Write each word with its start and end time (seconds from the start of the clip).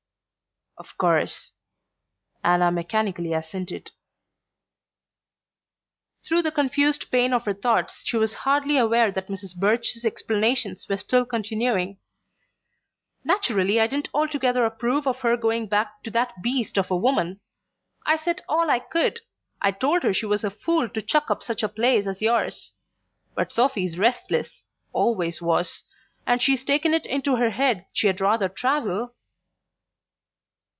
"Of 0.77 0.97
course," 0.97 1.51
Anna 2.43 2.71
mechanically 2.71 3.33
assented. 3.33 3.91
Through 6.23 6.41
the 6.41 6.51
confused 6.51 7.11
pain 7.11 7.33
of 7.33 7.45
her 7.45 7.53
thoughts 7.53 8.01
she 8.03 8.17
was 8.17 8.33
hardly 8.33 8.77
aware 8.79 9.11
that 9.11 9.27
Mrs. 9.27 9.55
Birch's 9.55 10.03
explanations 10.03 10.89
were 10.89 10.97
still 10.97 11.23
continuing. 11.23 11.99
"Naturally 13.23 13.79
I 13.79 13.85
didn't 13.85 14.09
altogether 14.11 14.65
approve 14.65 15.05
of 15.05 15.19
her 15.19 15.37
going 15.37 15.67
back 15.67 16.01
to 16.01 16.09
that 16.11 16.33
beast 16.41 16.79
of 16.79 16.89
a 16.89 16.97
woman. 16.97 17.41
I 18.03 18.15
said 18.15 18.41
all 18.49 18.71
I 18.71 18.79
could...I 18.79 19.69
told 19.73 20.01
her 20.01 20.15
she 20.15 20.25
was 20.25 20.43
a 20.43 20.49
fool 20.49 20.89
to 20.89 21.01
chuck 21.03 21.29
up 21.29 21.43
such 21.43 21.61
a 21.61 21.69
place 21.69 22.07
as 22.07 22.23
yours. 22.23 22.73
But 23.35 23.53
Sophy's 23.53 23.99
restless 23.99 24.65
always 24.93 25.43
was 25.43 25.83
and 26.25 26.41
she's 26.41 26.63
taken 26.63 26.95
it 26.95 27.05
into 27.05 27.35
her 27.35 27.51
head 27.51 27.85
she'd 27.93 28.19
rather 28.19 28.49
travel..." 28.49 29.13